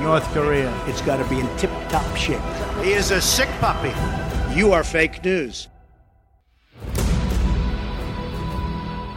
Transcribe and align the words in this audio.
North 0.00 0.24
Korea. 0.32 0.72
It's 0.86 1.00
got 1.02 1.16
to 1.16 1.28
be 1.28 1.40
in 1.40 1.56
tip 1.56 1.70
top 1.88 2.16
shape. 2.16 2.40
He 2.82 2.92
is 2.92 3.10
a 3.10 3.20
sick 3.20 3.48
puppy. 3.60 3.92
You 4.54 4.72
are 4.72 4.84
fake 4.84 5.24
news. 5.24 5.68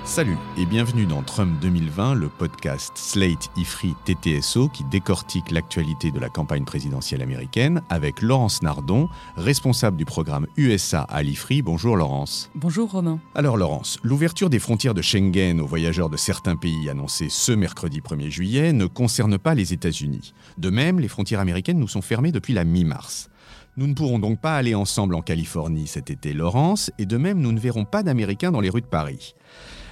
Salut 0.09 0.38
et 0.58 0.66
bienvenue 0.66 1.05
dans 1.05 1.22
Trump 1.22 1.59
2020, 1.62 2.16
le 2.16 2.30
podcast 2.30 2.94
Slate 2.95 3.52
IFRI 3.55 3.94
TTSO 4.05 4.68
qui 4.68 4.84
décortique 4.85 5.52
l'actualité 5.52 6.09
de 6.09 6.18
la 6.18 6.30
campagne 6.30 6.66
présidentielle 6.66 7.22
américaine 7.22 7.84
avec 7.90 8.23
Laurence 8.23 8.63
Nardon, 8.63 9.08
responsable 9.38 9.98
du 9.98 10.05
programme 10.05 10.48
USA 10.58 11.02
à 11.02 11.22
l'IFRI. 11.22 11.62
Bonjour 11.62 11.95
Laurence. 11.95 12.49
Bonjour 12.55 12.90
Romain. 12.90 13.20
Alors 13.35 13.55
Laurence, 13.55 13.99
l'ouverture 14.02 14.49
des 14.49 14.58
frontières 14.58 14.95
de 14.95 15.04
Schengen 15.04 15.62
aux 15.62 15.68
voyageurs 15.68 16.10
de 16.10 16.18
certains 16.18 16.55
pays 16.55 16.90
annoncée 16.90 17.27
ce 17.30 17.52
mercredi 17.52 18.02
1er 18.02 18.32
juillet 18.32 18.73
ne 18.73 18.88
concerne 18.88 19.38
pas 19.38 19.54
les 19.54 19.73
États-Unis. 19.73 20.34
De 20.57 20.71
même, 20.71 20.99
les 20.99 21.07
frontières 21.07 21.40
américaines 21.40 21.77
nous 21.77 21.88
sont 21.88 22.02
fermées 22.02 22.32
depuis 22.32 22.55
la 22.55 22.63
mi-mars. 22.63 23.30
Nous 23.77 23.85
ne 23.85 23.94
pourrons 23.94 24.18
donc 24.18 24.41
pas 24.41 24.55
aller 24.55 24.73
ensemble 24.73 25.13
en 25.13 25.21
Californie 25.21 25.85
cet 25.85 26.10
été, 26.10 26.34
Laurence, 26.34 26.90
et 26.98 27.05
de 27.05 27.18
même, 27.18 27.40
nous 27.40 27.52
ne 27.52 27.60
verrons 27.60 27.85
pas 27.85 28.02
d'Américains 28.02 28.52
dans 28.52 28.60
les 28.60 28.71
rues 28.71 28.82
de 28.82 28.87
Paris. 28.87 29.35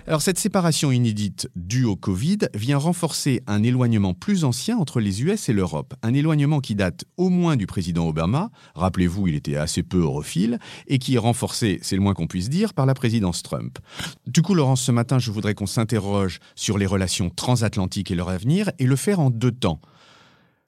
Alors 0.07 0.21
cette 0.21 0.39
séparation 0.39 0.89
inédite 0.93 1.49
due 1.57 1.83
au 1.83 1.97
Covid 1.97 2.37
vient 2.53 2.77
renforcer 2.77 3.41
un 3.45 3.61
éloignement 3.61 4.13
plus 4.13 4.45
ancien 4.45 4.77
entre 4.77 5.01
les 5.01 5.21
US 5.21 5.49
et 5.49 5.53
l'Europe, 5.53 5.95
un 6.01 6.13
éloignement 6.13 6.61
qui 6.61 6.75
date 6.75 7.03
au 7.17 7.27
moins 7.27 7.57
du 7.57 7.67
président 7.67 8.07
Obama, 8.07 8.49
rappelez-vous 8.73 9.27
il 9.27 9.35
était 9.35 9.57
assez 9.57 9.83
peu 9.83 9.99
europhile, 9.99 10.59
et 10.87 10.97
qui 10.97 11.15
est 11.15 11.17
renforcé, 11.19 11.79
c'est 11.81 11.97
le 11.97 12.01
moins 12.01 12.13
qu'on 12.13 12.25
puisse 12.25 12.47
dire, 12.49 12.73
par 12.73 12.85
la 12.85 12.93
présidence 12.93 13.43
Trump. 13.43 13.79
Du 14.25 14.41
coup 14.41 14.53
Laurence, 14.53 14.81
ce 14.81 14.93
matin 14.93 15.19
je 15.19 15.29
voudrais 15.29 15.55
qu'on 15.55 15.65
s'interroge 15.65 16.39
sur 16.55 16.77
les 16.77 16.85
relations 16.85 17.29
transatlantiques 17.29 18.09
et 18.09 18.15
leur 18.15 18.29
avenir, 18.29 18.71
et 18.79 18.85
le 18.85 18.95
faire 18.95 19.19
en 19.19 19.29
deux 19.29 19.51
temps. 19.51 19.81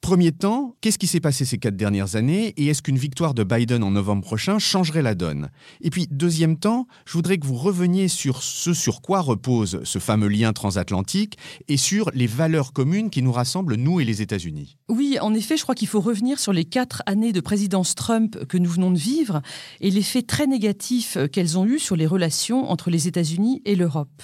Premier 0.01 0.31
temps, 0.31 0.75
qu'est-ce 0.79 0.97
qui 0.97 1.07
s'est 1.07 1.19
passé 1.19 1.43
ces 1.43 1.57
quatre 1.57 1.75
dernières 1.75 2.15
années 2.15 2.53
et 2.55 2.67
est-ce 2.67 2.81
qu'une 2.81 2.97
victoire 2.97 3.33
de 3.33 3.43
Biden 3.43 3.83
en 3.83 3.91
novembre 3.91 4.23
prochain 4.23 4.57
changerait 4.57 5.01
la 5.01 5.13
donne? 5.13 5.49
Et 5.81 5.89
puis, 5.89 6.07
deuxième 6.09 6.57
temps, 6.57 6.87
je 7.05 7.13
voudrais 7.13 7.37
que 7.37 7.45
vous 7.45 7.57
reveniez 7.57 8.07
sur 8.07 8.41
ce 8.41 8.73
sur 8.73 9.01
quoi 9.01 9.19
repose 9.19 9.81
ce 9.83 9.99
fameux 9.99 10.29
lien 10.29 10.53
transatlantique 10.53 11.37
et 11.67 11.75
sur 11.75 12.09
les 12.13 12.27
valeurs 12.27 12.71
communes 12.71 13.09
qui 13.09 13.21
nous 13.21 13.33
rassemblent, 13.33 13.75
nous 13.75 13.99
et 13.99 14.05
les 14.05 14.21
États-Unis. 14.21 14.77
Oui, 14.87 15.17
en 15.21 15.33
effet, 15.33 15.57
je 15.57 15.63
crois 15.63 15.75
qu'il 15.75 15.89
faut 15.89 16.01
revenir 16.01 16.39
sur 16.39 16.53
les 16.53 16.65
quatre 16.65 17.03
années 17.05 17.33
de 17.33 17.41
présidence 17.41 17.93
Trump 17.93 18.45
que 18.45 18.57
nous 18.57 18.69
venons 18.69 18.91
de 18.91 18.97
vivre 18.97 19.41
et 19.81 19.91
l'effet 19.91 20.21
très 20.21 20.47
négatif 20.47 21.17
qu'elles 21.33 21.57
ont 21.57 21.65
eu 21.65 21.77
sur 21.77 21.97
les 21.97 22.07
relations 22.07 22.71
entre 22.71 22.89
les 22.89 23.09
États-Unis 23.09 23.61
et 23.65 23.75
l'Europe. 23.75 24.23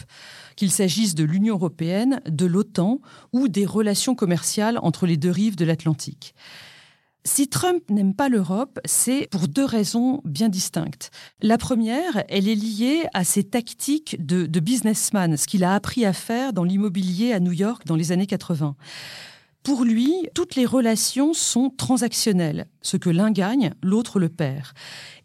Qu'il 0.56 0.72
s'agisse 0.72 1.16
de 1.16 1.24
l'Union 1.24 1.56
européenne, 1.56 2.22
de 2.28 2.46
l'OTAN 2.46 3.00
ou 3.34 3.48
des 3.48 3.66
relations 3.66 4.16
commerciales 4.16 4.80
entre 4.82 5.06
les 5.06 5.18
deux 5.18 5.32
rives 5.32 5.56
de 5.56 5.66
l'Atlantique. 5.66 6.34
Si 7.28 7.48
Trump 7.48 7.82
n'aime 7.90 8.14
pas 8.14 8.30
l'Europe, 8.30 8.80
c'est 8.86 9.28
pour 9.32 9.48
deux 9.48 9.66
raisons 9.66 10.22
bien 10.26 10.48
distinctes. 10.48 11.10
La 11.42 11.58
première, 11.58 12.24
elle 12.30 12.48
est 12.48 12.56
liée 12.56 13.08
à 13.16 13.24
ses 13.24 13.44
tactiques 13.44 14.24
de, 14.24 14.46
businessman, 14.60 15.36
ce 15.36 15.48
qu'il 15.48 15.64
a 15.64 15.74
appris 15.74 16.06
à 16.06 16.14
faire 16.14 16.54
dans 16.54 16.64
l'immobilier 16.64 17.34
à 17.34 17.40
New 17.40 17.52
York 17.52 17.82
dans 17.88 17.96
les 17.96 18.12
années 18.12 18.28
80. 18.28 18.76
Pour 19.66 19.84
lui, 19.84 20.14
toutes 20.36 20.54
les 20.54 20.68
relations 20.68 21.34
sont 21.34 21.72
transactionnelles. 21.72 22.68
Ce 22.84 22.98
que 22.98 23.10
l'un 23.10 23.32
gagne, 23.32 23.74
l'autre 23.82 24.20
le 24.20 24.30
perd. 24.30 24.68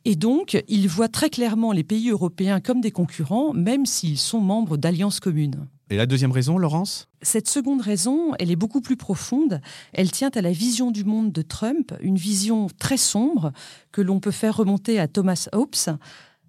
Et 0.07 0.17
donc, 0.17 0.65
il 0.67 0.89
voit 0.89 1.09
très 1.09 1.29
clairement 1.29 1.73
les 1.73 1.85
pays 1.85 2.09
européens 2.09 2.59
comme 2.59 2.81
des 2.81 2.91
concurrents, 2.91 3.53
même 3.53 3.85
s'ils 3.85 4.17
sont 4.17 4.41
membres 4.41 4.79
d'alliances 4.79 5.21
communes. 5.21 5.69
Et 5.91 5.97
la 5.99 6.07
deuxième 6.07 6.33
raison, 6.33 6.57
Laurence? 6.57 7.07
Cette 7.21 7.51
seconde 7.51 7.83
raison, 7.83 8.33
elle 8.39 8.51
est 8.51 8.57
beaucoup 8.57 8.81
plus 8.81 8.97
profonde. 8.97 9.61
Elle 9.93 10.11
tient 10.11 10.31
à 10.35 10.41
la 10.41 10.53
vision 10.53 10.91
du 10.91 11.05
monde 11.05 11.33
de 11.33 11.43
Trump, 11.43 11.93
une 12.01 12.17
vision 12.17 12.69
très 12.79 12.97
sombre 12.97 13.53
que 13.93 14.01
l'on 14.01 14.21
peut 14.21 14.31
faire 14.31 14.57
remonter 14.57 14.99
à 14.99 15.07
Thomas 15.07 15.49
Hobbes, 15.53 15.99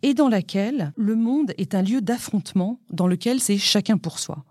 et 0.01 0.13
dans 0.13 0.29
laquelle 0.29 0.93
le 0.95 1.17
monde 1.17 1.51
est 1.57 1.75
un 1.75 1.81
lieu 1.81 1.99
d'affrontement 1.99 2.79
dans 2.89 3.07
lequel 3.07 3.41
c'est 3.41 3.57
chacun 3.57 3.97
pour 3.97 4.17
soi. 4.17 4.45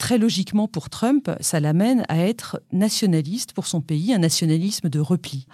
Très 0.00 0.16
logiquement 0.16 0.66
pour 0.66 0.88
Trump, 0.88 1.30
ça 1.40 1.60
l'amène 1.60 2.04
à 2.08 2.16
être 2.16 2.62
nationaliste 2.72 3.52
pour 3.52 3.66
son 3.66 3.82
pays, 3.82 4.14
un 4.14 4.18
nationalisme 4.18 4.88
de 4.88 4.98
repli. 4.98 5.46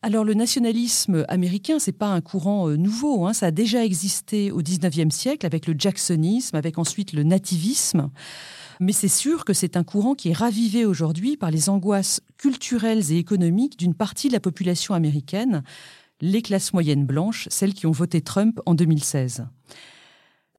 Alors 0.00 0.24
le 0.24 0.32
nationalisme 0.32 1.26
américain, 1.28 1.78
c'est 1.78 1.92
pas 1.92 2.08
un 2.08 2.22
courant 2.22 2.70
euh, 2.70 2.76
nouveau, 2.76 3.26
hein, 3.26 3.34
ça 3.34 3.46
a 3.46 3.50
déjà 3.50 3.84
existé 3.84 4.52
au 4.52 4.62
XIXe 4.62 5.14
siècle 5.14 5.44
avec 5.44 5.66
le 5.66 5.74
jacksonisme, 5.76 6.56
avec 6.56 6.78
ensuite 6.78 7.12
le 7.12 7.24
nativisme. 7.24 8.10
Mais 8.80 8.92
c'est 8.92 9.06
sûr 9.06 9.44
que 9.44 9.52
c'est 9.52 9.76
un 9.76 9.84
courant 9.84 10.14
qui 10.14 10.30
est 10.30 10.36
ravivé 10.36 10.86
aujourd'hui 10.86 11.36
par 11.36 11.50
les 11.50 11.68
angoisses 11.68 12.22
culturelles 12.38 13.12
et 13.12 13.18
économiques 13.18 13.78
d'une 13.78 13.94
partie 13.94 14.28
de 14.28 14.32
la 14.32 14.40
population 14.40 14.94
américaine, 14.94 15.62
les 16.22 16.40
classes 16.40 16.72
moyennes 16.72 17.04
blanches, 17.04 17.48
celles 17.50 17.74
qui 17.74 17.86
ont 17.86 17.92
voté 17.92 18.22
Trump 18.22 18.60
en 18.64 18.74
2016. 18.74 19.44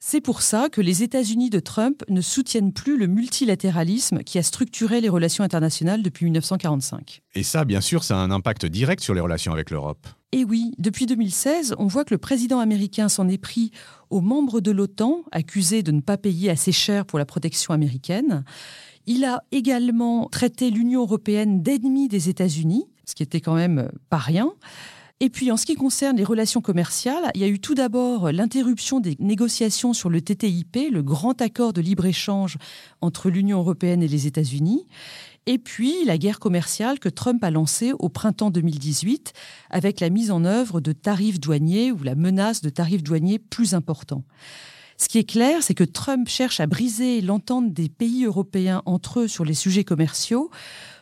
C'est 0.04 0.20
pour 0.20 0.42
ça 0.42 0.68
que 0.70 0.82
les 0.82 1.04
États-Unis 1.04 1.52
de 1.52 1.60
Trump 1.60 2.04
ne 2.10 2.22
soutiennent 2.22 2.74
plus 2.74 2.98
le 2.98 3.06
multilatéralisme 3.06 4.24
qui 4.24 4.40
a 4.40 4.44
structuré 4.44 5.00
les 5.00 5.10
relations 5.10 5.44
internationales 5.44 6.02
depuis 6.02 6.26
1945. 6.26 7.22
Et 7.36 7.44
ça, 7.44 7.66
bien 7.66 7.82
sûr, 7.82 8.04
ça 8.04 8.18
a 8.18 8.20
un 8.20 8.32
impact 8.32 8.66
direct 8.66 9.04
sur 9.04 9.14
les 9.14 9.22
relations 9.22 9.54
avec 9.54 9.70
l'Europe. 9.70 10.08
Et 10.32 10.44
oui, 10.44 10.74
depuis 10.80 11.06
2016, 11.06 11.76
on 11.78 11.86
voit 11.86 12.04
que 12.04 12.16
le 12.16 12.18
président 12.18 12.60
américain 12.60 13.10
s'en 13.10 13.30
est 13.30 13.38
pris 13.38 13.70
aux 14.10 14.22
membres 14.22 14.60
de 14.60 14.72
l'OTAN, 14.72 15.24
accusés 15.32 15.84
de 15.84 15.92
ne 15.92 16.02
pas 16.02 16.18
payer 16.18 16.50
assez 16.50 16.72
cher 16.72 17.06
pour 17.06 17.20
la 17.20 17.26
protection 17.26 17.72
américaine. 17.72 18.44
Il 19.06 19.24
a 19.24 19.44
également 19.52 20.30
traité 20.30 20.72
l'Union 20.72 21.02
européenne 21.02 21.62
d'ennemi 21.62 22.08
des 22.08 22.28
États-Unis, 22.28 22.86
ce 23.06 23.14
qui 23.14 23.22
était 23.22 23.40
quand 23.40 23.56
même 23.56 23.92
pas 24.10 24.18
rien. 24.18 24.52
Et 25.24 25.30
puis 25.30 25.52
en 25.52 25.58
ce 25.58 25.68
qui 25.68 25.76
concerne 25.76 26.18
les 26.18 26.24
relations 26.24 26.62
commerciales, 26.62 27.30
il 27.36 27.42
y 27.42 27.44
a 27.44 27.48
eu 27.48 27.60
tout 27.60 27.76
d'abord 27.76 28.32
l'interruption 28.32 29.00
des 29.00 29.16
négociations 29.20 29.94
sur 29.94 30.10
le 30.10 30.20
TTIP, 30.20 30.90
le 30.92 31.04
grand 31.04 31.40
accord 31.44 31.74
de 31.74 31.82
libre-échange 31.82 32.58
entre 33.02 33.30
l'Union 33.30 33.60
européenne 33.60 34.02
et 34.02 34.08
les 34.08 34.26
États-Unis. 34.26 34.88
Et 35.46 35.60
puis 35.60 35.94
la 36.06 36.18
guerre 36.18 36.40
commerciale 36.40 36.98
que 36.98 37.08
Trump 37.08 37.44
a 37.44 37.52
lancée 37.52 37.94
au 38.00 38.10
printemps 38.10 38.50
2018 38.50 39.34
avec 39.70 40.00
la 40.00 40.10
mise 40.10 40.32
en 40.32 40.44
œuvre 40.44 40.82
de 40.82 40.92
tarifs 40.92 41.40
douaniers 41.40 41.92
ou 41.92 42.02
la 42.02 42.16
menace 42.16 42.62
de 42.62 42.72
tarifs 42.72 43.04
douaniers 43.04 43.38
plus 43.38 43.76
importants. 43.76 44.24
Ce 44.98 45.08
qui 45.08 45.20
est 45.20 45.30
clair, 45.30 45.62
c'est 45.62 45.76
que 45.76 45.84
Trump 45.84 46.28
cherche 46.30 46.60
à 46.60 46.66
briser 46.66 47.22
l'entente 47.22 47.74
des 47.74 47.90
pays 47.90 48.26
européens 48.26 48.82
entre 48.88 49.20
eux 49.20 49.28
sur 49.28 49.46
les 49.46 49.54
sujets 49.54 49.84
commerciaux 49.84 50.50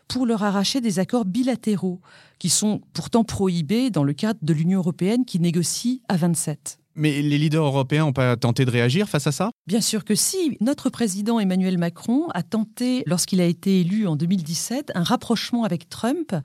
pour 0.10 0.26
leur 0.26 0.44
arracher 0.44 0.82
des 0.82 1.00
accords 1.00 1.24
bilatéraux 1.24 2.02
qui 2.40 2.50
sont 2.50 2.82
pourtant 2.94 3.24
prohibés 3.24 3.90
dans 3.90 4.04
le 4.04 4.14
cadre 4.14 4.40
de 4.42 4.54
l'Union 4.54 4.80
européenne 4.80 5.26
qui 5.26 5.40
négocie 5.40 6.02
à 6.08 6.18
27. 6.18 6.80
Mais 6.96 7.22
les 7.22 7.38
leaders 7.38 7.64
européens 7.64 8.06
n'ont 8.06 8.14
pas 8.14 8.36
tenté 8.36 8.66
de 8.66 8.72
réagir 8.72 9.08
face 9.08 9.28
à 9.28 9.32
ça? 9.32 9.52
Bien 9.68 9.80
sûr 9.80 10.04
que 10.04 10.16
si. 10.16 10.58
Notre 10.60 10.90
président 10.90 11.40
Emmanuel 11.40 11.78
Macron 11.78 12.28
a 12.34 12.44
tenté, 12.44 13.04
lorsqu'il 13.06 13.40
a 13.40 13.46
été 13.46 13.82
élu 13.82 14.08
en 14.08 14.16
2017, 14.16 14.92
un 14.96 15.04
rapprochement 15.04 15.64
avec 15.64 15.88
Trump. 15.88 16.36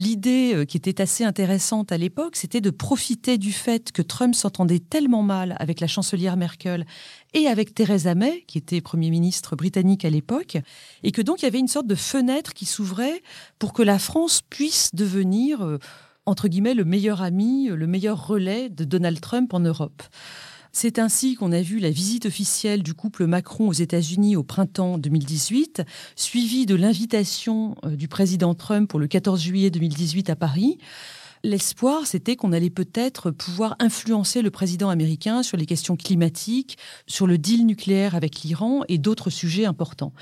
L'idée 0.00 0.54
euh, 0.54 0.64
qui 0.64 0.76
était 0.76 1.00
assez 1.00 1.24
intéressante 1.24 1.90
à 1.90 1.98
l'époque, 1.98 2.36
c'était 2.36 2.60
de 2.60 2.70
profiter 2.70 3.36
du 3.36 3.52
fait 3.52 3.90
que 3.90 4.02
Trump 4.02 4.34
s'entendait 4.34 4.78
tellement 4.78 5.22
mal 5.24 5.56
avec 5.58 5.80
la 5.80 5.88
chancelière 5.88 6.36
Merkel 6.36 6.86
et 7.34 7.48
avec 7.48 7.74
Theresa 7.74 8.14
May, 8.14 8.44
qui 8.46 8.58
était 8.58 8.80
Premier 8.80 9.10
ministre 9.10 9.56
britannique 9.56 10.04
à 10.04 10.10
l'époque, 10.10 10.58
et 11.02 11.10
que 11.10 11.20
donc 11.20 11.42
il 11.42 11.46
y 11.46 11.48
avait 11.48 11.58
une 11.58 11.68
sorte 11.68 11.88
de 11.88 11.96
fenêtre 11.96 12.54
qui 12.54 12.64
s'ouvrait 12.64 13.22
pour 13.58 13.72
que 13.72 13.82
la 13.82 13.98
France 13.98 14.40
puisse 14.48 14.90
devenir, 14.94 15.62
euh, 15.62 15.78
entre 16.26 16.46
guillemets, 16.46 16.74
le 16.74 16.84
meilleur 16.84 17.22
ami, 17.22 17.68
le 17.68 17.86
meilleur 17.88 18.24
relais 18.24 18.68
de 18.68 18.84
Donald 18.84 19.20
Trump 19.20 19.52
en 19.52 19.60
Europe. 19.60 20.02
C'est 20.72 20.98
ainsi 20.98 21.34
qu'on 21.34 21.52
a 21.52 21.62
vu 21.62 21.78
la 21.78 21.90
visite 21.90 22.26
officielle 22.26 22.82
du 22.82 22.94
couple 22.94 23.26
Macron 23.26 23.68
aux 23.68 23.72
États-Unis 23.72 24.36
au 24.36 24.42
printemps 24.42 24.98
2018, 24.98 25.82
suivie 26.14 26.66
de 26.66 26.74
l'invitation 26.74 27.74
euh, 27.84 27.96
du 27.96 28.08
président 28.08 28.54
Trump 28.54 28.88
pour 28.88 28.98
le 28.98 29.06
14 29.06 29.40
juillet 29.40 29.70
2018 29.70 30.30
à 30.30 30.36
Paris. 30.36 30.78
L'espoir, 31.44 32.06
c'était 32.06 32.36
qu'on 32.36 32.52
allait 32.52 32.70
peut-être 32.70 33.30
pouvoir 33.30 33.76
influencer 33.78 34.42
le 34.42 34.50
président 34.50 34.90
américain 34.90 35.42
sur 35.42 35.56
les 35.56 35.66
questions 35.66 35.96
climatiques, 35.96 36.78
sur 37.06 37.26
le 37.26 37.38
deal 37.38 37.64
nucléaire 37.64 38.14
avec 38.14 38.42
l'Iran 38.42 38.82
et 38.88 38.98
d'autres 38.98 39.30
sujets 39.30 39.64
importants. 39.64 40.12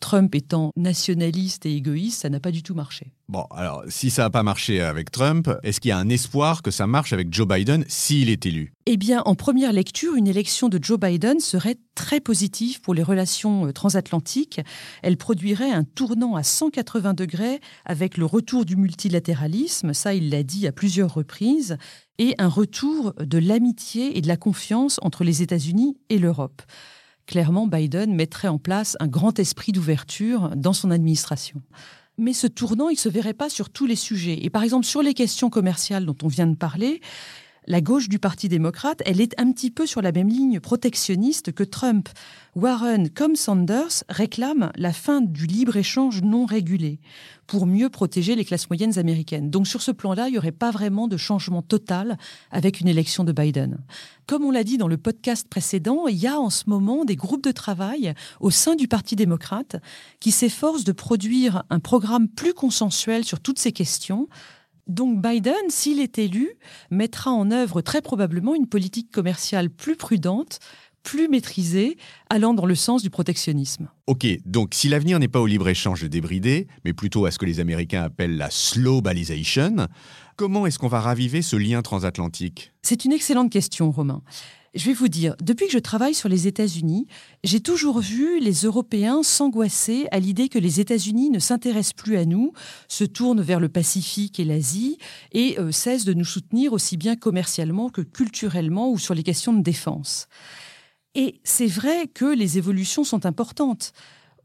Trump 0.00 0.34
étant 0.34 0.70
nationaliste 0.76 1.66
et 1.66 1.74
égoïste, 1.74 2.22
ça 2.22 2.28
n'a 2.28 2.40
pas 2.40 2.50
du 2.50 2.62
tout 2.62 2.74
marché. 2.74 3.12
Bon, 3.28 3.44
alors, 3.50 3.82
si 3.88 4.10
ça 4.10 4.22
n'a 4.22 4.30
pas 4.30 4.44
marché 4.44 4.80
avec 4.80 5.10
Trump, 5.10 5.50
est-ce 5.64 5.80
qu'il 5.80 5.88
y 5.88 5.92
a 5.92 5.98
un 5.98 6.08
espoir 6.08 6.62
que 6.62 6.70
ça 6.70 6.86
marche 6.86 7.12
avec 7.12 7.32
Joe 7.32 7.48
Biden 7.48 7.84
s'il 7.88 8.30
est 8.30 8.46
élu? 8.46 8.72
Eh 8.86 8.96
bien, 8.96 9.22
en 9.24 9.34
première 9.34 9.72
lecture, 9.72 10.14
une 10.14 10.28
élection 10.28 10.68
de 10.68 10.78
Joe 10.80 10.98
Biden 10.98 11.40
serait 11.40 11.76
très 11.96 12.20
positive 12.20 12.80
pour 12.80 12.94
les 12.94 13.02
relations 13.02 13.66
euh, 13.66 13.72
transatlantiques. 13.72 14.60
Elle 15.02 15.16
produirait 15.16 15.72
un 15.72 15.82
tournant 15.82 16.36
à 16.36 16.44
180 16.44 17.14
degrés 17.14 17.60
avec 17.84 18.16
le 18.16 18.26
retour 18.26 18.64
du 18.64 18.76
multilatéralisme, 18.76 19.92
ça 19.92 20.14
il 20.14 20.30
l'a 20.30 20.44
dit 20.44 20.68
à 20.68 20.72
plusieurs 20.72 21.12
reprises, 21.12 21.78
et 22.18 22.34
un 22.38 22.48
retour 22.48 23.12
de 23.18 23.38
l'amitié 23.38 24.16
et 24.16 24.20
de 24.20 24.28
la 24.28 24.36
confiance 24.36 24.98
entre 25.02 25.24
les 25.24 25.42
États-Unis 25.42 25.96
et 26.08 26.18
l'Europe 26.18 26.62
clairement, 27.26 27.66
Biden 27.66 28.14
mettrait 28.14 28.48
en 28.48 28.58
place 28.58 28.96
un 29.00 29.08
grand 29.08 29.38
esprit 29.38 29.72
d'ouverture 29.72 30.50
dans 30.56 30.72
son 30.72 30.90
administration. 30.90 31.62
Mais 32.18 32.32
ce 32.32 32.46
tournant, 32.46 32.88
il 32.88 32.94
ne 32.94 32.98
se 32.98 33.08
verrait 33.08 33.34
pas 33.34 33.50
sur 33.50 33.68
tous 33.68 33.86
les 33.86 33.96
sujets. 33.96 34.38
Et 34.42 34.50
par 34.50 34.62
exemple, 34.62 34.86
sur 34.86 35.02
les 35.02 35.12
questions 35.12 35.50
commerciales 35.50 36.06
dont 36.06 36.16
on 36.22 36.28
vient 36.28 36.46
de 36.46 36.56
parler, 36.56 37.00
la 37.66 37.80
gauche 37.80 38.08
du 38.08 38.18
Parti 38.18 38.48
démocrate, 38.48 39.02
elle 39.06 39.20
est 39.20 39.38
un 39.40 39.50
petit 39.52 39.70
peu 39.70 39.86
sur 39.86 40.02
la 40.02 40.12
même 40.12 40.28
ligne 40.28 40.60
protectionniste 40.60 41.52
que 41.52 41.64
Trump. 41.64 42.08
Warren, 42.54 43.10
comme 43.10 43.36
Sanders, 43.36 44.04
réclament 44.08 44.72
la 44.76 44.92
fin 44.92 45.20
du 45.20 45.46
libre-échange 45.46 46.22
non 46.22 46.46
régulé 46.46 47.00
pour 47.46 47.66
mieux 47.66 47.90
protéger 47.90 48.34
les 48.34 48.44
classes 48.44 48.70
moyennes 48.70 48.98
américaines. 48.98 49.50
Donc 49.50 49.66
sur 49.66 49.82
ce 49.82 49.90
plan-là, 49.90 50.28
il 50.28 50.32
n'y 50.32 50.38
aurait 50.38 50.52
pas 50.52 50.70
vraiment 50.70 51.06
de 51.06 51.16
changement 51.16 51.62
total 51.62 52.18
avec 52.50 52.80
une 52.80 52.88
élection 52.88 53.24
de 53.24 53.32
Biden. 53.32 53.78
Comme 54.26 54.44
on 54.44 54.50
l'a 54.50 54.64
dit 54.64 54.78
dans 54.78 54.88
le 54.88 54.96
podcast 54.96 55.48
précédent, 55.48 56.06
il 56.08 56.16
y 56.16 56.26
a 56.26 56.40
en 56.40 56.50
ce 56.50 56.64
moment 56.66 57.04
des 57.04 57.16
groupes 57.16 57.44
de 57.44 57.52
travail 57.52 58.14
au 58.40 58.50
sein 58.50 58.74
du 58.74 58.88
Parti 58.88 59.16
démocrate 59.16 59.76
qui 60.18 60.30
s'efforcent 60.30 60.84
de 60.84 60.92
produire 60.92 61.64
un 61.70 61.78
programme 61.78 62.28
plus 62.28 62.54
consensuel 62.54 63.24
sur 63.24 63.40
toutes 63.40 63.58
ces 63.58 63.72
questions 63.72 64.28
donc 64.86 65.20
Biden, 65.20 65.54
s'il 65.68 66.00
est 66.00 66.18
élu, 66.18 66.50
mettra 66.90 67.30
en 67.30 67.50
œuvre 67.50 67.80
très 67.80 68.02
probablement 68.02 68.54
une 68.54 68.66
politique 68.66 69.10
commerciale 69.10 69.70
plus 69.70 69.96
prudente, 69.96 70.60
plus 71.02 71.28
maîtrisée, 71.28 71.96
allant 72.30 72.52
dans 72.52 72.66
le 72.66 72.74
sens 72.74 73.02
du 73.02 73.10
protectionnisme. 73.10 73.88
Ok, 74.08 74.26
donc 74.44 74.74
si 74.74 74.88
l'avenir 74.88 75.20
n'est 75.20 75.28
pas 75.28 75.40
au 75.40 75.46
libre-échange 75.46 76.02
débridé, 76.08 76.66
mais 76.84 76.92
plutôt 76.92 77.26
à 77.26 77.30
ce 77.30 77.38
que 77.38 77.46
les 77.46 77.60
Américains 77.60 78.02
appellent 78.02 78.36
la 78.36 78.50
slowbalization, 78.50 79.86
comment 80.34 80.66
est-ce 80.66 80.80
qu'on 80.80 80.88
va 80.88 81.00
raviver 81.00 81.42
ce 81.42 81.54
lien 81.54 81.80
transatlantique? 81.82 82.72
C'est 82.82 83.04
une 83.04 83.12
excellente 83.12 83.50
question, 83.50 83.92
Romain. 83.92 84.22
Je 84.76 84.84
vais 84.84 84.92
vous 84.92 85.08
dire, 85.08 85.34
depuis 85.40 85.66
que 85.66 85.72
je 85.72 85.78
travaille 85.78 86.12
sur 86.12 86.28
les 86.28 86.46
États-Unis, 86.46 87.06
j'ai 87.44 87.60
toujours 87.60 88.00
vu 88.00 88.38
les 88.40 88.52
Européens 88.52 89.22
s'angoisser 89.22 90.06
à 90.10 90.18
l'idée 90.18 90.50
que 90.50 90.58
les 90.58 90.80
États-Unis 90.80 91.30
ne 91.30 91.38
s'intéressent 91.38 91.94
plus 91.94 92.18
à 92.18 92.26
nous, 92.26 92.52
se 92.86 93.04
tournent 93.04 93.40
vers 93.40 93.58
le 93.58 93.70
Pacifique 93.70 94.38
et 94.38 94.44
l'Asie 94.44 94.98
et 95.32 95.58
euh, 95.58 95.72
cessent 95.72 96.04
de 96.04 96.12
nous 96.12 96.26
soutenir 96.26 96.74
aussi 96.74 96.98
bien 96.98 97.16
commercialement 97.16 97.88
que 97.88 98.02
culturellement 98.02 98.90
ou 98.90 98.98
sur 98.98 99.14
les 99.14 99.22
questions 99.22 99.54
de 99.54 99.62
défense. 99.62 100.28
Et 101.14 101.40
c'est 101.42 101.66
vrai 101.66 102.06
que 102.06 102.26
les 102.26 102.58
évolutions 102.58 103.02
sont 103.02 103.24
importantes. 103.24 103.94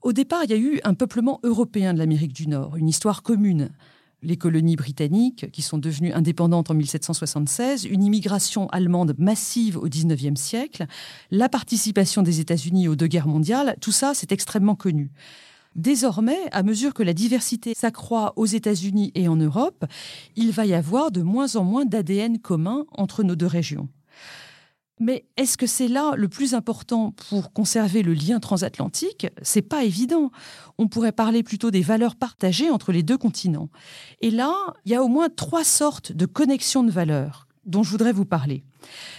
Au 0.01 0.13
départ, 0.13 0.45
il 0.45 0.51
y 0.51 0.53
a 0.53 0.57
eu 0.57 0.79
un 0.85 0.93
peuplement 0.93 1.41
européen 1.43 1.93
de 1.93 1.99
l'Amérique 1.99 2.33
du 2.33 2.47
Nord, 2.47 2.77
une 2.77 2.87
histoire 2.87 3.21
commune 3.21 3.69
les 4.23 4.38
colonies 4.38 4.75
britanniques 4.75 5.51
qui 5.51 5.62
sont 5.62 5.77
devenues 5.77 6.13
indépendantes 6.13 6.71
en 6.71 6.73
1776, 6.73 7.85
une 7.85 8.03
immigration 8.03 8.68
allemande 8.69 9.15
massive 9.18 9.77
au 9.77 9.88
XIXe 9.88 10.39
siècle, 10.39 10.85
la 11.31 11.50
participation 11.50 12.21
des 12.21 12.39
États-Unis 12.39 12.88
aux 12.88 12.95
deux 12.95 13.07
guerres 13.07 13.27
mondiales, 13.27 13.75
tout 13.81 13.91
ça 13.91 14.13
c'est 14.13 14.31
extrêmement 14.31 14.75
connu. 14.75 15.12
Désormais, 15.75 16.39
à 16.51 16.63
mesure 16.63 16.94
que 16.94 17.03
la 17.03 17.13
diversité 17.13 17.73
s'accroît 17.73 18.33
aux 18.35 18.45
États-Unis 18.45 19.12
et 19.15 19.29
en 19.29 19.38
Europe, 19.38 19.85
il 20.35 20.51
va 20.51 20.65
y 20.65 20.74
avoir 20.74 21.12
de 21.12 21.21
moins 21.21 21.56
en 21.56 21.63
moins 21.63 21.85
d'ADN 21.85 22.39
commun 22.39 22.85
entre 22.91 23.24
nos 23.24 23.38
deux 23.38 23.47
régions. 23.47 23.88
Mais 25.01 25.25
est-ce 25.36 25.57
que 25.57 25.65
c'est 25.65 25.88
là 25.88 26.13
le 26.15 26.30
plus 26.30 26.53
important 26.53 27.15
pour 27.30 27.53
conserver 27.53 28.03
le 28.03 28.13
lien 28.13 28.39
transatlantique? 28.39 29.25
C'est 29.42 29.63
pas 29.63 29.83
évident. 29.83 30.30
On 30.77 30.88
pourrait 30.88 31.12
parler 31.12 31.42
plutôt 31.42 31.71
des 31.71 31.81
valeurs 31.81 32.15
partagées 32.15 32.69
entre 32.69 32.92
les 32.92 33.01
deux 33.01 33.18
continents. 33.18 33.69
Et 34.21 34.30
là, 34.30 34.53
il 34.86 34.92
y 34.92 34.95
a 34.95 35.01
au 35.01 35.07
moins 35.07 35.30
trois 35.30 35.63
sortes 35.63 36.12
de 36.12 36.27
connexions 36.27 36.83
de 36.83 36.92
valeurs 36.92 37.48
dont 37.65 37.81
je 37.81 37.89
voudrais 37.89 38.12
vous 38.12 38.25
parler. 38.25 38.63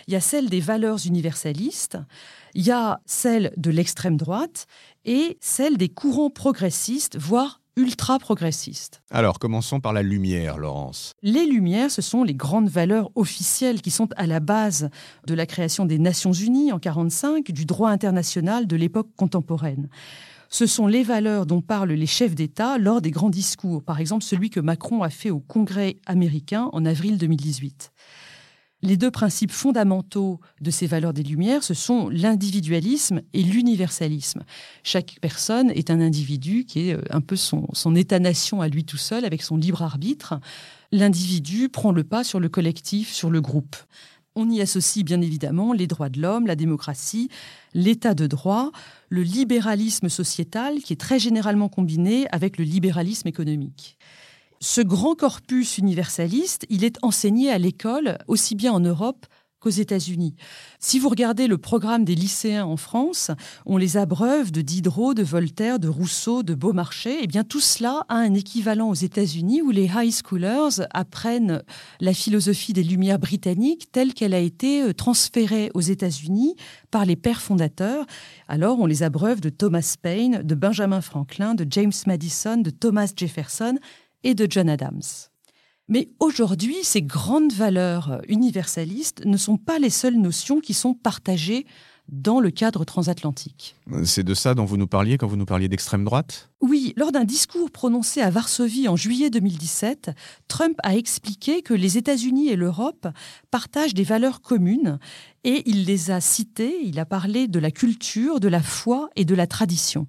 Il 0.06 0.12
y 0.12 0.16
a 0.16 0.20
celle 0.20 0.48
des 0.48 0.60
valeurs 0.60 0.98
universalistes, 1.04 1.98
il 2.54 2.64
y 2.64 2.70
a 2.70 3.00
celle 3.04 3.52
de 3.56 3.70
l'extrême 3.70 4.16
droite 4.16 4.66
et 5.04 5.36
celle 5.40 5.78
des 5.78 5.88
courants 5.88 6.30
progressistes, 6.30 7.18
voire 7.18 7.61
ultra-progressiste. 7.76 9.02
Alors, 9.10 9.38
commençons 9.38 9.80
par 9.80 9.92
la 9.92 10.02
lumière, 10.02 10.58
Laurence. 10.58 11.12
Les 11.22 11.46
lumières, 11.46 11.90
ce 11.90 12.02
sont 12.02 12.22
les 12.22 12.34
grandes 12.34 12.68
valeurs 12.68 13.10
officielles 13.14 13.80
qui 13.80 13.90
sont 13.90 14.08
à 14.16 14.26
la 14.26 14.40
base 14.40 14.90
de 15.26 15.34
la 15.34 15.46
création 15.46 15.86
des 15.86 15.98
Nations 15.98 16.32
Unies 16.32 16.72
en 16.72 16.76
1945, 16.76 17.50
du 17.50 17.64
droit 17.64 17.90
international 17.90 18.66
de 18.66 18.76
l'époque 18.76 19.08
contemporaine. 19.16 19.88
Ce 20.48 20.66
sont 20.66 20.86
les 20.86 21.02
valeurs 21.02 21.46
dont 21.46 21.62
parlent 21.62 21.92
les 21.92 22.06
chefs 22.06 22.34
d'État 22.34 22.76
lors 22.76 23.00
des 23.00 23.10
grands 23.10 23.30
discours, 23.30 23.82
par 23.82 24.00
exemple 24.00 24.22
celui 24.22 24.50
que 24.50 24.60
Macron 24.60 25.02
a 25.02 25.08
fait 25.08 25.30
au 25.30 25.40
Congrès 25.40 25.96
américain 26.04 26.68
en 26.74 26.84
avril 26.84 27.16
2018. 27.16 27.90
Les 28.84 28.96
deux 28.96 29.12
principes 29.12 29.52
fondamentaux 29.52 30.40
de 30.60 30.70
ces 30.72 30.88
valeurs 30.88 31.12
des 31.12 31.22
Lumières, 31.22 31.62
ce 31.62 31.72
sont 31.72 32.08
l'individualisme 32.08 33.22
et 33.32 33.42
l'universalisme. 33.44 34.42
Chaque 34.82 35.18
personne 35.20 35.70
est 35.70 35.88
un 35.90 36.00
individu 36.00 36.64
qui 36.64 36.88
est 36.88 36.94
euh, 36.94 37.02
un 37.10 37.20
peu 37.20 37.36
son, 37.36 37.68
son 37.74 37.94
état-nation 37.94 38.60
à 38.60 38.66
lui 38.66 38.84
tout 38.84 38.96
seul, 38.96 39.24
avec 39.24 39.42
son 39.42 39.56
libre 39.56 39.82
arbitre. 39.82 40.40
L'individu 40.90 41.68
prend 41.68 41.92
le 41.92 42.02
pas 42.02 42.24
sur 42.24 42.40
le 42.40 42.48
collectif, 42.48 43.12
sur 43.12 43.30
le 43.30 43.40
groupe. 43.40 43.76
On 44.34 44.50
y 44.50 44.60
associe 44.60 45.04
bien 45.04 45.20
évidemment 45.20 45.72
les 45.72 45.86
droits 45.86 46.08
de 46.08 46.20
l'homme, 46.20 46.48
la 46.48 46.56
démocratie, 46.56 47.28
l'état 47.74 48.14
de 48.14 48.26
droit, 48.26 48.72
le 49.10 49.22
libéralisme 49.22 50.08
sociétal 50.08 50.80
qui 50.80 50.92
est 50.92 51.00
très 51.00 51.20
généralement 51.20 51.68
combiné 51.68 52.26
avec 52.32 52.58
le 52.58 52.64
libéralisme 52.64 53.28
économique. 53.28 53.96
Ce 54.64 54.80
grand 54.80 55.16
corpus 55.16 55.78
universaliste, 55.78 56.66
il 56.70 56.84
est 56.84 56.96
enseigné 57.02 57.50
à 57.50 57.58
l'école, 57.58 58.16
aussi 58.28 58.54
bien 58.54 58.72
en 58.72 58.78
Europe 58.78 59.26
qu'aux 59.58 59.70
États-Unis. 59.70 60.36
Si 60.78 61.00
vous 61.00 61.08
regardez 61.08 61.48
le 61.48 61.58
programme 61.58 62.04
des 62.04 62.14
lycéens 62.14 62.64
en 62.64 62.76
France, 62.76 63.32
on 63.66 63.76
les 63.76 63.96
abreuve 63.96 64.52
de 64.52 64.60
Diderot, 64.60 65.14
de 65.14 65.24
Voltaire, 65.24 65.80
de 65.80 65.88
Rousseau, 65.88 66.44
de 66.44 66.54
Beaumarchais. 66.54 67.18
Eh 67.22 67.26
bien 67.26 67.42
tout 67.42 67.60
cela 67.60 68.04
a 68.08 68.16
un 68.16 68.34
équivalent 68.34 68.88
aux 68.88 68.94
États-Unis 68.94 69.62
où 69.62 69.70
les 69.70 69.90
high 69.92 70.12
schoolers 70.12 70.86
apprennent 70.92 71.62
la 72.00 72.14
philosophie 72.14 72.72
des 72.72 72.84
Lumières 72.84 73.18
britanniques 73.18 73.90
telle 73.90 74.14
qu'elle 74.14 74.34
a 74.34 74.38
été 74.38 74.82
euh, 74.82 74.92
transférée 74.92 75.72
aux 75.74 75.80
États-Unis 75.80 76.54
par 76.92 77.04
les 77.04 77.16
pères 77.16 77.42
fondateurs. 77.42 78.06
Alors 78.46 78.78
on 78.78 78.86
les 78.86 79.02
abreuve 79.02 79.40
de 79.40 79.48
Thomas 79.48 79.96
Paine, 80.00 80.42
de 80.42 80.54
Benjamin 80.54 81.00
Franklin, 81.00 81.54
de 81.54 81.66
James 81.68 81.92
Madison, 82.06 82.58
de 82.58 82.70
Thomas 82.70 83.12
Jefferson 83.16 83.76
et 84.24 84.34
de 84.34 84.46
John 84.48 84.68
Adams. 84.68 85.02
Mais 85.88 86.10
aujourd'hui, 86.20 86.76
ces 86.82 87.02
grandes 87.02 87.52
valeurs 87.52 88.22
universalistes 88.28 89.24
ne 89.26 89.36
sont 89.36 89.56
pas 89.56 89.78
les 89.78 89.90
seules 89.90 90.18
notions 90.18 90.60
qui 90.60 90.74
sont 90.74 90.94
partagées 90.94 91.66
dans 92.08 92.40
le 92.40 92.50
cadre 92.50 92.84
transatlantique. 92.84 93.76
C'est 94.04 94.24
de 94.24 94.34
ça 94.34 94.54
dont 94.54 94.64
vous 94.64 94.76
nous 94.76 94.86
parliez 94.86 95.18
quand 95.18 95.26
vous 95.26 95.36
nous 95.36 95.46
parliez 95.46 95.68
d'extrême 95.68 96.04
droite? 96.04 96.50
Oui, 96.60 96.92
lors 96.96 97.12
d'un 97.12 97.24
discours 97.24 97.70
prononcé 97.70 98.20
à 98.20 98.30
Varsovie 98.30 98.88
en 98.88 98.96
juillet 98.96 99.30
2017, 99.30 100.10
Trump 100.48 100.76
a 100.82 100.96
expliqué 100.96 101.62
que 101.62 101.74
les 101.74 101.98
États-Unis 101.98 102.48
et 102.48 102.56
l'Europe 102.56 103.08
partagent 103.50 103.94
des 103.94 104.04
valeurs 104.04 104.40
communes 104.40 104.98
et 105.44 105.62
il 105.66 105.84
les 105.84 106.10
a 106.10 106.20
citées, 106.20 106.80
il 106.82 106.98
a 106.98 107.06
parlé 107.06 107.48
de 107.48 107.58
la 107.58 107.70
culture, 107.70 108.40
de 108.40 108.48
la 108.48 108.62
foi 108.62 109.08
et 109.16 109.24
de 109.24 109.34
la 109.34 109.46
tradition. 109.46 110.06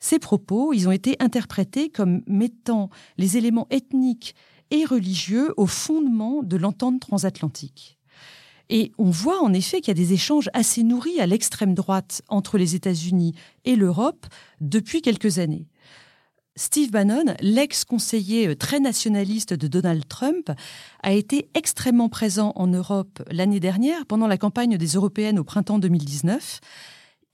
Ces 0.00 0.18
propos, 0.18 0.72
ils 0.72 0.88
ont 0.88 0.92
été 0.92 1.16
interprétés 1.20 1.88
comme 1.88 2.22
mettant 2.26 2.90
les 3.18 3.36
éléments 3.36 3.66
ethniques 3.70 4.34
et 4.70 4.84
religieux 4.84 5.54
au 5.56 5.66
fondement 5.66 6.42
de 6.42 6.56
l'entente 6.56 7.00
transatlantique. 7.00 7.98
Et 8.68 8.92
on 8.98 9.10
voit 9.10 9.42
en 9.42 9.52
effet 9.52 9.80
qu'il 9.80 9.96
y 9.96 10.00
a 10.00 10.04
des 10.04 10.12
échanges 10.12 10.50
assez 10.52 10.82
nourris 10.82 11.20
à 11.20 11.26
l'extrême 11.26 11.74
droite 11.74 12.22
entre 12.28 12.58
les 12.58 12.74
États-Unis 12.74 13.34
et 13.64 13.76
l'Europe 13.76 14.26
depuis 14.60 15.02
quelques 15.02 15.38
années. 15.38 15.68
Steve 16.56 16.90
Bannon, 16.90 17.34
l'ex-conseiller 17.40 18.56
très 18.56 18.80
nationaliste 18.80 19.52
de 19.52 19.68
Donald 19.68 20.08
Trump, 20.08 20.50
a 21.02 21.12
été 21.12 21.50
extrêmement 21.54 22.08
présent 22.08 22.52
en 22.56 22.66
Europe 22.66 23.22
l'année 23.30 23.60
dernière 23.60 24.06
pendant 24.06 24.26
la 24.26 24.38
campagne 24.38 24.78
des 24.78 24.94
européennes 24.94 25.38
au 25.38 25.44
printemps 25.44 25.78
2019 25.78 26.60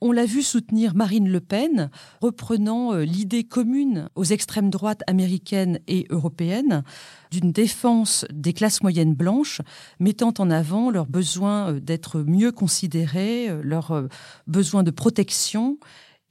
on 0.02 0.11
l'a 0.11 0.26
vu 0.26 0.42
soutenir 0.42 0.97
Marine 0.97 1.28
Le 1.28 1.40
Pen, 1.40 1.88
reprenant 2.21 2.92
euh, 2.92 3.04
l'idée 3.04 3.44
commune 3.44 4.09
aux 4.16 4.25
extrêmes 4.25 4.68
droites 4.68 5.02
américaines 5.06 5.78
et 5.87 6.06
européennes 6.11 6.82
d'une 7.30 7.52
défense 7.52 8.26
des 8.32 8.52
classes 8.52 8.82
moyennes 8.82 9.14
blanches, 9.14 9.61
mettant 10.00 10.35
en 10.38 10.50
avant 10.50 10.90
leur 10.90 11.06
besoin 11.06 11.71
euh, 11.71 11.80
d'être 11.80 12.18
mieux 12.18 12.50
considérées, 12.50 13.49
euh, 13.49 13.62
leur 13.62 14.09
besoin 14.49 14.82
de 14.82 14.90
protection 14.90 15.78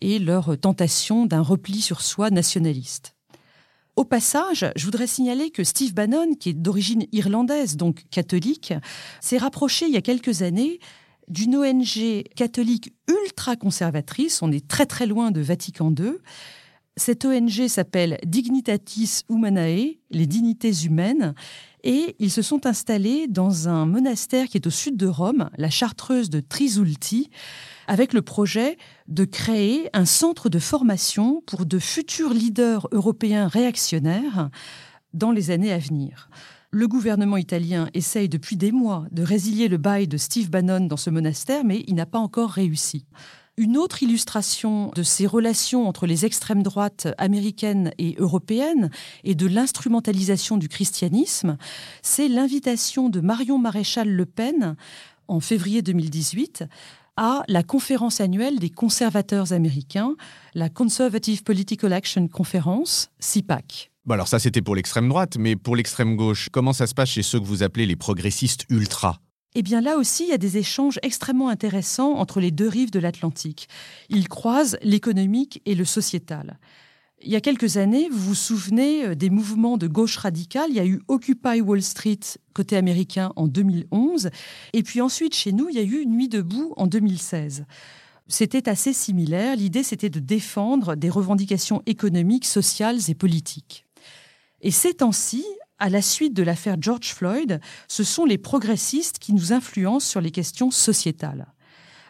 et 0.01 0.19
leur 0.19 0.57
tentation 0.59 1.25
d'un 1.25 1.41
repli 1.41 1.79
sur 1.81 2.01
soi 2.01 2.29
nationaliste. 2.29 3.15
Au 3.95 4.03
passage, 4.03 4.65
je 4.75 4.85
voudrais 4.85 5.07
signaler 5.07 5.49
que 5.49 5.63
Steve 5.63 5.93
Bannon, 5.93 6.33
qui 6.33 6.49
est 6.49 6.53
d'origine 6.53 7.05
irlandaise, 7.13 7.77
donc 7.77 8.03
catholique, 8.09 8.73
s'est 9.21 9.37
rapproché 9.37 9.85
il 9.85 9.93
y 9.93 9.97
a 9.97 10.01
quelques 10.01 10.41
années 10.41 10.79
d'une 11.27 11.55
ONG 11.55 12.23
catholique 12.35 12.93
ultra 13.07 13.55
conservatrice, 13.55 14.41
on 14.41 14.51
est 14.51 14.67
très 14.67 14.85
très 14.85 15.05
loin 15.05 15.31
de 15.31 15.41
Vatican 15.41 15.93
II. 15.97 16.13
Cette 16.97 17.23
ONG 17.25 17.67
s'appelle 17.67 18.19
Dignitatis 18.25 19.21
Humanae, 19.29 19.99
les 20.09 20.25
dignités 20.27 20.73
humaines, 20.85 21.33
et 21.83 22.15
ils 22.19 22.31
se 22.31 22.41
sont 22.41 22.65
installés 22.65 23.27
dans 23.27 23.69
un 23.69 23.85
monastère 23.85 24.47
qui 24.47 24.57
est 24.57 24.67
au 24.67 24.71
sud 24.71 24.97
de 24.97 25.07
Rome, 25.07 25.49
la 25.57 25.69
chartreuse 25.69 26.29
de 26.29 26.41
Trisulti, 26.41 27.29
avec 27.87 28.13
le 28.13 28.21
projet 28.21 28.77
de 29.07 29.25
créer 29.25 29.89
un 29.93 30.05
centre 30.05 30.49
de 30.49 30.59
formation 30.59 31.41
pour 31.47 31.65
de 31.65 31.79
futurs 31.79 32.33
leaders 32.33 32.87
européens 32.91 33.47
réactionnaires 33.47 34.49
dans 35.13 35.31
les 35.31 35.49
années 35.49 35.71
à 35.73 35.77
venir. 35.77 36.29
Le 36.73 36.87
gouvernement 36.87 37.35
italien 37.35 37.89
essaye 37.93 38.29
depuis 38.29 38.55
des 38.55 38.71
mois 38.71 39.05
de 39.11 39.23
résilier 39.23 39.67
le 39.67 39.75
bail 39.75 40.07
de 40.07 40.15
Steve 40.15 40.49
Bannon 40.49 40.87
dans 40.87 40.95
ce 40.95 41.09
monastère, 41.09 41.65
mais 41.65 41.83
il 41.85 41.95
n'a 41.95 42.05
pas 42.05 42.17
encore 42.17 42.51
réussi. 42.51 43.05
Une 43.57 43.75
autre 43.75 44.03
illustration 44.03 44.89
de 44.95 45.03
ces 45.03 45.27
relations 45.27 45.85
entre 45.85 46.07
les 46.07 46.25
extrêmes 46.25 46.63
droites 46.63 47.09
américaines 47.17 47.91
et 47.97 48.15
européennes 48.17 48.89
et 49.25 49.35
de 49.35 49.47
l'instrumentalisation 49.47 50.55
du 50.55 50.69
christianisme, 50.69 51.57
c'est 52.01 52.29
l'invitation 52.29 53.09
de 53.09 53.19
Marion 53.19 53.57
Maréchal 53.57 54.09
Le 54.09 54.25
Pen 54.25 54.77
en 55.27 55.41
février 55.41 55.81
2018 55.81 56.63
à 57.17 57.43
la 57.49 57.63
conférence 57.63 58.21
annuelle 58.21 58.59
des 58.59 58.69
conservateurs 58.69 59.51
américains, 59.51 60.15
la 60.55 60.69
Conservative 60.69 61.43
Political 61.43 61.91
Action 61.91 62.29
Conference, 62.29 63.11
CIPAC. 63.19 63.90
Alors 64.09 64.27
ça 64.27 64.39
c'était 64.39 64.61
pour 64.61 64.75
l'extrême 64.75 65.07
droite, 65.07 65.37
mais 65.37 65.55
pour 65.55 65.75
l'extrême 65.75 66.15
gauche, 66.15 66.49
comment 66.51 66.73
ça 66.73 66.87
se 66.87 66.93
passe 66.93 67.09
chez 67.09 67.23
ceux 67.23 67.39
que 67.39 67.45
vous 67.45 67.63
appelez 67.63 67.85
les 67.85 67.95
progressistes 67.95 68.65
ultra? 68.69 69.19
Eh 69.53 69.63
bien 69.63 69.81
là 69.81 69.97
aussi, 69.97 70.23
il 70.23 70.29
y 70.29 70.33
a 70.33 70.37
des 70.37 70.57
échanges 70.57 70.97
extrêmement 71.03 71.49
intéressants 71.49 72.13
entre 72.13 72.39
les 72.39 72.51
deux 72.51 72.67
rives 72.67 72.91
de 72.91 72.99
l'Atlantique. 72.99 73.67
Ils 74.09 74.29
croisent 74.29 74.77
l'économique 74.81 75.61
et 75.65 75.75
le 75.75 75.85
sociétal. 75.85 76.57
Il 77.23 77.31
y 77.31 77.35
a 77.35 77.41
quelques 77.41 77.77
années, 77.77 78.09
vous 78.09 78.29
vous 78.29 78.35
souvenez 78.35 79.05
euh, 79.05 79.15
des 79.15 79.29
mouvements 79.29 79.77
de 79.77 79.87
gauche 79.87 80.17
radicale. 80.17 80.69
Il 80.69 80.75
y 80.75 80.79
a 80.79 80.85
eu 80.85 81.01
Occupy 81.07 81.61
Wall 81.61 81.83
Street 81.83 82.19
côté 82.53 82.77
américain 82.77 83.31
en 83.35 83.47
2011. 83.47 84.31
Et 84.73 84.81
puis 84.81 85.01
ensuite, 85.01 85.35
chez 85.35 85.51
nous, 85.51 85.69
il 85.69 85.75
y 85.75 85.79
a 85.79 85.83
eu 85.83 86.05
Nuit 86.07 86.29
debout 86.29 86.73
en 86.77 86.87
2016. 86.87 87.65
C'était 88.27 88.69
assez 88.69 88.93
similaire. 88.93 89.55
L'idée, 89.55 89.83
c'était 89.83 90.09
de 90.09 90.19
défendre 90.19 90.95
des 90.95 91.09
revendications 91.09 91.83
économiques, 91.85 92.45
sociales 92.45 92.99
et 93.09 93.13
politiques. 93.13 93.85
Et 94.61 94.71
ces 94.71 94.93
temps-ci, 94.93 95.43
à 95.79 95.89
la 95.89 96.01
suite 96.01 96.33
de 96.35 96.43
l'affaire 96.43 96.77
George 96.79 97.13
Floyd, 97.13 97.59
ce 97.87 98.03
sont 98.03 98.25
les 98.25 98.37
progressistes 98.37 99.17
qui 99.17 99.33
nous 99.33 99.51
influencent 99.51 100.07
sur 100.07 100.21
les 100.21 100.31
questions 100.31 100.69
sociétales. 100.69 101.47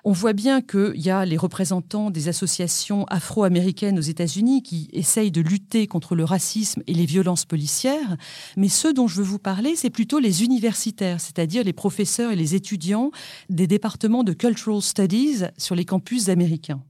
On 0.04 0.14
voit 0.14 0.34
bien 0.34 0.62
qu'il 0.62 0.94
y 0.96 1.12
a 1.12 1.26
les 1.26 1.38
représentants 1.38 2.10
des 2.10 2.28
associations 2.28 3.06
afro-américaines 3.06 4.00
aux 4.00 4.02
États-Unis 4.02 4.64
qui 4.64 4.90
essayent 4.94 5.32
de 5.32 5.42
lutter 5.42 5.86
contre 5.86 6.16
le 6.16 6.24
racisme 6.24 6.82
et 6.88 6.94
les 6.94 7.06
violences 7.06 7.46
policières, 7.46 8.18
mais 8.58 8.68
ceux 8.68 8.94
dont 8.94 9.08
je 9.08 9.18
veux 9.18 9.24
vous 9.24 9.40
parler, 9.40 9.76
c'est 9.76 9.92
plutôt 9.92 10.18
les 10.18 10.44
universitaires, 10.44 11.22
c'est-à-dire 11.22 11.64
les 11.64 11.74
professeurs 11.74 12.32
et 12.32 12.36
les 12.36 12.56
étudiants 12.56 13.12
des 13.50 13.68
départements 13.68 14.24
de 14.24 14.34
Cultural 14.34 14.82
Studies 14.82 15.44
sur 15.58 15.76
les 15.76 15.86
campus 15.86 16.30
américains. 16.30 16.82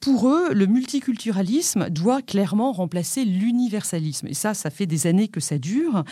Pour 0.00 0.28
eux, 0.28 0.54
le 0.54 0.66
multiculturalisme 0.66 1.90
doit 1.90 2.22
clairement 2.22 2.70
remplacer 2.70 3.24
l'universalisme. 3.24 4.28
Et 4.28 4.34
ça, 4.34 4.54
ça 4.54 4.70
fait 4.70 4.86
des 4.86 5.08
années 5.08 5.26
que 5.26 5.40
ça 5.40 5.58
dure. 5.58 6.04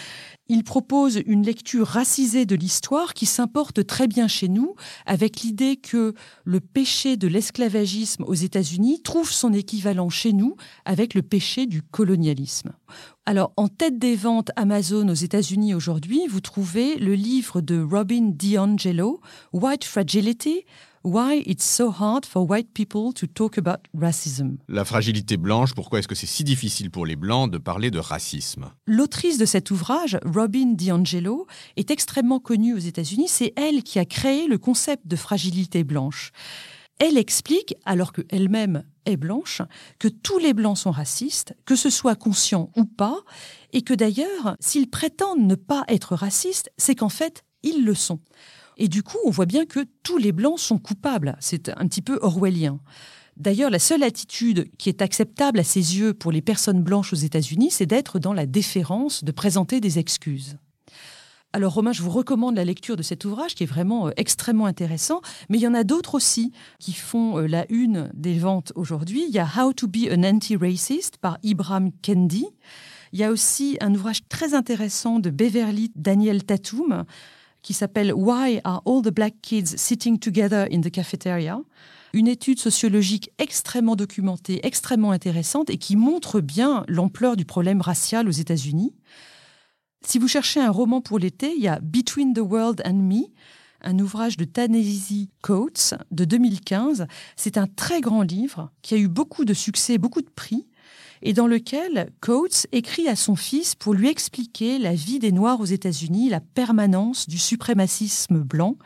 Ils 0.49 0.65
proposent 0.65 1.21
une 1.25 1.45
lecture 1.45 1.87
racisée 1.87 2.47
de 2.47 2.57
l'histoire 2.57 3.15
qui 3.15 3.27
s'importe 3.27 3.87
très 3.87 4.09
bien 4.09 4.27
chez 4.27 4.49
nous, 4.49 4.75
avec 5.07 5.41
l'idée 5.41 5.77
que 5.77 6.15
le 6.45 6.59
péché 6.59 7.17
de 7.17 7.29
l'esclavagisme 7.29 8.25
aux 8.25 8.35
États-Unis 8.35 9.03
trouve 9.03 9.31
son 9.31 9.53
équivalent 9.53 10.11
chez 10.11 10.33
nous 10.33 10.57
avec 10.85 11.15
le 11.15 11.23
péché 11.23 11.67
du 11.67 11.83
colonialisme. 11.83 12.73
Alors, 13.25 13.53
en 13.57 13.69
tête 13.69 13.99
des 13.99 14.17
ventes 14.17 14.51
Amazon 14.57 15.09
aux 15.09 15.15
États-Unis 15.15 15.75
aujourd'hui, 15.75 16.23
vous 16.29 16.41
trouvez 16.41 16.97
le 16.97 17.15
livre 17.15 17.61
de 17.61 17.81
Robin 17.81 18.31
DiAngelo, 18.33 19.21
White 19.53 19.85
Fragility, 19.85 20.65
Why 21.07 21.45
it's 21.47 21.65
so 21.65 21.93
hard 21.93 22.27
for 22.27 22.45
white 22.51 22.75
people 22.75 23.13
to 23.15 23.29
talk 23.29 23.59
about 23.59 23.79
racism. 23.95 24.57
La 24.67 24.85
fragilité 24.85 25.37
blanche, 25.37 25.73
pourquoi 25.73 26.01
est-ce 26.01 26.09
que 26.09 26.17
c'est 26.17 26.27
si 26.27 26.43
difficile 26.43 26.91
pour 26.91 27.07
les 27.07 27.15
blancs 27.15 27.49
de 27.49 27.59
parler 27.59 27.93
de 27.93 28.01
racisme? 28.01 28.73
L'autrice 28.87 29.39
de 29.39 29.45
cet 29.45 29.71
ouvrage, 29.71 30.19
Robin 30.25 30.73
DiAngelo, 30.73 31.47
est 31.77 31.93
extrêmement 31.93 32.41
connue 32.41 32.75
aux 32.75 32.79
États-Unis. 32.79 33.29
C'est 33.29 33.53
elle 33.55 33.85
qui 33.85 34.01
a 34.01 34.05
créé 34.05 34.49
le 34.49 34.59
concept 34.59 35.07
de 35.07 35.15
fragilité 35.15 35.85
blanche. 35.85 36.33
Elle 36.99 37.19
explique, 37.19 37.77
alors 37.85 38.13
qu'elle-même 38.13 38.83
est 39.05 39.17
blanche, 39.17 39.63
que 40.01 40.09
tous 40.09 40.39
les 40.39 40.55
blancs 40.55 40.79
sont 40.79 40.91
racistes, 40.91 41.55
que 41.67 41.77
ce 41.77 41.89
soit 41.89 42.17
conscient 42.17 42.73
ou 42.75 42.85
pas, 42.85 43.21
et 43.73 43.83
que 43.83 43.95
d'ailleurs, 43.95 44.57
s'ils 44.59 44.91
prétendent 44.91 45.47
ne 45.47 45.55
pas 45.55 45.85
être 45.87 46.17
racistes, 46.17 46.69
c'est 46.79 46.97
qu'en 46.97 47.11
fait, 47.11 47.45
ils 47.63 47.85
le 47.85 47.95
sont. 47.95 48.19
Et 48.77 48.89
du 48.89 49.03
coup, 49.03 49.19
on 49.25 49.31
voit 49.31 49.47
bien 49.47 49.65
que 49.65 49.87
tous 50.03 50.19
les 50.19 50.33
Blancs 50.33 50.59
sont 50.59 50.79
coupables. 50.79 51.37
C'est 51.41 51.71
un 51.71 51.87
petit 51.87 52.03
peu 52.03 52.19
orwellien. 52.21 52.79
D'ailleurs, 53.37 53.71
la 53.71 53.79
seule 53.79 54.03
attitude 54.03 54.71
qui 54.79 54.89
est 54.89 55.03
acceptable 55.03 55.61
à 55.61 55.65
ses 55.65 55.99
yeux 55.99 56.15
pour 56.15 56.33
les 56.33 56.41
personnes 56.41 56.83
blanches 56.83 57.13
aux 57.13 57.17
États-Unis, 57.17 57.71
c'est 57.71 57.87
d'être 57.87 58.19
dans 58.19 58.33
la 58.33 58.47
déférence, 58.47 59.25
de 59.25 59.33
présenter 59.33 59.81
des 59.81 59.99
excuses. 59.99 60.57
Alors 61.53 61.73
Romain, 61.73 61.93
je 61.93 62.03
vous 62.03 62.11
recommande 62.11 62.57
la 62.57 62.65
lecture 62.65 62.97
de 62.97 63.03
cet 63.03 63.25
ouvrage 63.25 63.55
qui 63.55 63.63
est 63.63 63.67
vraiment 63.67 64.09
euh, 64.09 64.11
extrêmement 64.17 64.67
intéressant, 64.67 65.23
mais 65.49 65.57
il 65.57 65.63
y 65.63 65.67
en 65.67 65.75
a 65.75 65.85
d'autres 65.85 66.15
aussi 66.15 66.53
qui 66.79 66.93
font 66.93 67.39
euh, 67.39 67.47
la 67.47 67.65
une 67.71 68.11
des 68.13 68.39
ventes 68.39 68.73
aujourd'hui. 68.75 69.25
Il 69.27 69.35
y 69.35 69.39
a 69.39 69.49
How 69.57 69.73
to 69.73 69.87
be 69.87 70.11
an 70.11 70.23
anti-racist 70.23 71.17
par 71.17 71.39
Ibram 71.43 71.93
Kendi. 72.03 72.47
Il 73.13 73.21
y 73.21 73.25
a 73.25 73.31
aussi 73.31 73.79
un 73.81 73.95
ouvrage 73.95 74.29
très 74.29 74.53
intéressant 74.53 75.19
de 75.19 75.31
Beverly 75.31 75.93
Daniel 75.95 76.45
Tatum 76.45 77.05
qui 77.67 77.75
s'appelle 77.75 78.15
Why 78.15 78.61
are 78.63 78.81
all 78.87 79.03
the 79.03 79.13
black 79.13 79.35
kids 79.43 79.77
sitting 79.77 80.21
together 80.21 80.69
in 80.71 80.83
the 80.83 80.91
cafeteria? 80.91 81.61
Une 82.13 82.29
étude 82.29 82.61
sociologique 82.61 83.31
extrêmement 83.39 83.97
documentée, 83.97 84.65
extrêmement 84.65 85.11
intéressante 85.11 85.69
et 85.69 85.77
qui 85.77 85.97
montre 85.97 86.41
bien 86.41 86.85
l'ampleur 86.87 87.37
du 87.37 87.45
problème 87.45 87.81
racial 87.81 88.29
aux 88.29 88.33
États-Unis. 88.33 88.95
Si 90.07 90.21
vous 90.21 90.29
cherchez 90.29 90.61
un 90.61 90.71
roman 90.71 91.01
pour 91.01 91.19
l'été, 91.19 91.55
il 91.57 91.61
y 91.61 91.67
a 91.67 91.81
Between 91.81 92.35
the 92.35 92.39
World 92.39 92.83
and 92.87 93.03
Me, 93.03 93.25
un 93.83 93.99
ouvrage 93.99 94.37
de 94.37 94.45
Tanesi 94.45 95.31
Coates 95.43 95.95
de 96.13 96.25
2015. 96.25 97.09
C'est 97.35 97.59
un 97.59 97.67
très 97.67 98.01
grand 98.01 98.23
livre 98.23 98.71
qui 98.83 98.95
a 98.95 98.99
eu 98.99 99.09
beaucoup 99.09 99.45
de 99.45 99.55
succès, 99.55 99.99
beaucoup 99.99 100.23
de 100.23 100.31
prix, 100.31 100.69
et 101.27 101.33
dans 101.33 101.49
lequel 101.49 102.13
Coates 102.21 102.69
écrit 102.71 103.09
à 103.09 103.17
son 103.17 103.35
fils 103.35 103.75
pour 103.75 103.95
lui 103.95 104.09
expliquer 104.09 104.79
la 104.79 104.95
vie 104.95 105.19
des 105.19 105.33
Noirs 105.33 105.61
aux 105.61 105.65
États-Unis, 105.65 106.29
la 106.29 106.39
permanence 106.39 107.29
du 107.29 107.37
suprémacisme 107.37 108.39
blanc. 108.39 108.77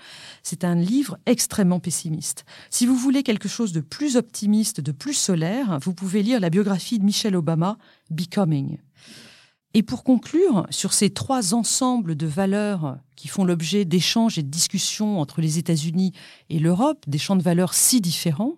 C'est 0.42 0.64
un 0.64 0.74
livre 0.74 1.18
extrêmement 1.26 1.80
pessimiste. 1.80 2.46
Si 2.70 2.86
vous 2.86 2.96
voulez 2.96 3.22
quelque 3.24 3.46
chose 3.46 3.72
de 3.72 3.82
plus 3.82 4.16
optimiste, 4.16 4.80
de 4.80 4.90
plus 4.90 5.12
solaire, 5.12 5.78
vous 5.82 5.92
pouvez 5.92 6.22
lire 6.22 6.40
la 6.40 6.48
biographie 6.48 6.98
de 6.98 7.04
Michelle 7.04 7.36
Obama, 7.36 7.76
Becoming. 8.08 8.78
Et 9.72 9.84
pour 9.84 10.02
conclure 10.02 10.66
sur 10.70 10.92
ces 10.92 11.10
trois 11.10 11.54
ensembles 11.54 12.16
de 12.16 12.26
valeurs 12.26 12.98
qui 13.14 13.28
font 13.28 13.44
l'objet 13.44 13.84
d'échanges 13.84 14.36
et 14.36 14.42
de 14.42 14.48
discussions 14.48 15.20
entre 15.20 15.40
les 15.40 15.58
États-Unis 15.58 16.12
et 16.48 16.58
l'Europe, 16.58 17.04
des 17.06 17.18
champs 17.18 17.36
de 17.36 17.42
valeurs 17.42 17.72
si 17.72 18.00
différents, 18.00 18.56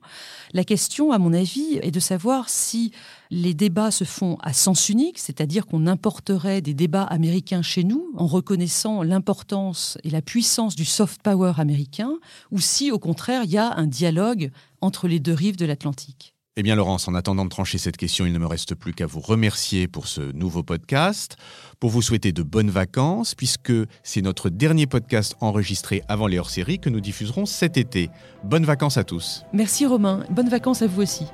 la 0.54 0.64
question, 0.64 1.12
à 1.12 1.18
mon 1.18 1.34
avis, 1.34 1.78
est 1.82 1.90
de 1.90 2.00
savoir 2.00 2.48
si 2.48 2.92
les 3.30 3.52
débats 3.52 3.90
se 3.90 4.04
font 4.04 4.38
à 4.40 4.54
sens 4.54 4.88
unique, 4.88 5.18
c'est-à-dire 5.18 5.66
qu'on 5.66 5.86
importerait 5.86 6.62
des 6.62 6.74
débats 6.74 7.02
américains 7.02 7.62
chez 7.62 7.84
nous 7.84 8.10
en 8.16 8.26
reconnaissant 8.26 9.02
l'importance 9.02 9.98
et 10.04 10.10
la 10.10 10.22
puissance 10.22 10.76
du 10.76 10.86
soft 10.86 11.20
power 11.20 11.52
américain, 11.58 12.12
ou 12.50 12.58
si 12.58 12.90
au 12.90 12.98
contraire 12.98 13.44
il 13.44 13.50
y 13.50 13.58
a 13.58 13.74
un 13.74 13.86
dialogue 13.86 14.50
entre 14.80 15.08
les 15.08 15.20
deux 15.20 15.34
rives 15.34 15.56
de 15.56 15.66
l'Atlantique. 15.66 16.31
Eh 16.58 16.62
bien 16.62 16.76
Laurence, 16.76 17.08
en 17.08 17.14
attendant 17.14 17.46
de 17.46 17.48
trancher 17.48 17.78
cette 17.78 17.96
question, 17.96 18.26
il 18.26 18.32
ne 18.34 18.38
me 18.38 18.46
reste 18.46 18.74
plus 18.74 18.92
qu'à 18.92 19.06
vous 19.06 19.20
remercier 19.20 19.88
pour 19.88 20.06
ce 20.06 20.20
nouveau 20.32 20.62
podcast, 20.62 21.38
pour 21.80 21.88
vous 21.88 22.02
souhaiter 22.02 22.32
de 22.32 22.42
bonnes 22.42 22.68
vacances, 22.68 23.34
puisque 23.34 23.72
c'est 24.02 24.20
notre 24.20 24.50
dernier 24.50 24.86
podcast 24.86 25.34
enregistré 25.40 26.02
avant 26.08 26.26
les 26.26 26.38
hors-séries 26.38 26.78
que 26.78 26.90
nous 26.90 27.00
diffuserons 27.00 27.46
cet 27.46 27.78
été. 27.78 28.10
Bonnes 28.44 28.66
vacances 28.66 28.98
à 28.98 29.04
tous. 29.04 29.44
Merci 29.54 29.86
Romain, 29.86 30.26
bonnes 30.28 30.50
vacances 30.50 30.82
à 30.82 30.88
vous 30.88 31.00
aussi. 31.00 31.24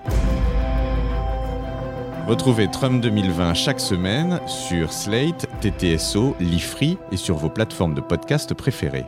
Retrouvez 2.29 2.71
Trump 2.71 3.03
2020 3.03 3.55
chaque 3.55 3.81
semaine 3.81 4.41
sur 4.47 4.93
Slate, 4.93 5.49
TTSO, 5.61 6.37
Lifree 6.39 6.97
et 7.11 7.17
sur 7.17 7.37
vos 7.37 7.51
plateformes 7.51 7.95
de 7.95 8.01
podcast 8.01 8.55
préférées. 8.55 9.07